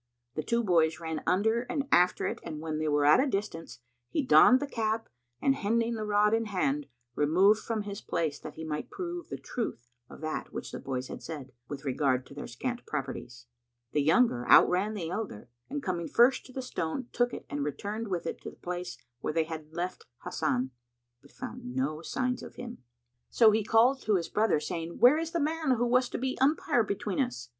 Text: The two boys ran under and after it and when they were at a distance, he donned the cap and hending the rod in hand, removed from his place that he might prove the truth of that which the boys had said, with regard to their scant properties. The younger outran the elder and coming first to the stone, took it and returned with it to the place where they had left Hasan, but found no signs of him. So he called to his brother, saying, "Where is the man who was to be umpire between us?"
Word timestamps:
The 0.33 0.41
two 0.41 0.63
boys 0.63 0.99
ran 0.99 1.21
under 1.27 1.61
and 1.61 1.87
after 1.91 2.25
it 2.25 2.39
and 2.41 2.59
when 2.59 2.79
they 2.79 2.87
were 2.87 3.05
at 3.05 3.19
a 3.19 3.27
distance, 3.27 3.81
he 4.09 4.23
donned 4.23 4.59
the 4.59 4.65
cap 4.65 5.09
and 5.39 5.53
hending 5.53 5.93
the 5.93 6.05
rod 6.05 6.33
in 6.33 6.45
hand, 6.45 6.87
removed 7.13 7.59
from 7.59 7.83
his 7.83 8.01
place 8.01 8.39
that 8.39 8.55
he 8.55 8.63
might 8.63 8.89
prove 8.89 9.29
the 9.29 9.37
truth 9.37 9.91
of 10.09 10.21
that 10.21 10.51
which 10.51 10.71
the 10.71 10.79
boys 10.79 11.07
had 11.07 11.21
said, 11.21 11.51
with 11.67 11.85
regard 11.85 12.25
to 12.25 12.33
their 12.33 12.47
scant 12.47 12.83
properties. 12.87 13.45
The 13.91 14.01
younger 14.01 14.49
outran 14.49 14.95
the 14.95 15.11
elder 15.11 15.49
and 15.69 15.83
coming 15.83 16.07
first 16.07 16.47
to 16.47 16.51
the 16.51 16.63
stone, 16.63 17.07
took 17.13 17.31
it 17.31 17.45
and 17.47 17.63
returned 17.63 18.07
with 18.07 18.25
it 18.25 18.41
to 18.41 18.49
the 18.49 18.55
place 18.55 18.97
where 19.19 19.33
they 19.33 19.43
had 19.43 19.71
left 19.71 20.07
Hasan, 20.23 20.71
but 21.21 21.29
found 21.31 21.75
no 21.75 22.01
signs 22.01 22.41
of 22.41 22.55
him. 22.55 22.79
So 23.29 23.51
he 23.51 23.63
called 23.63 24.01
to 24.01 24.15
his 24.15 24.29
brother, 24.29 24.59
saying, 24.59 24.97
"Where 24.97 25.19
is 25.19 25.29
the 25.29 25.39
man 25.39 25.75
who 25.77 25.85
was 25.85 26.09
to 26.09 26.17
be 26.17 26.39
umpire 26.41 26.83
between 26.83 27.19
us?" 27.21 27.49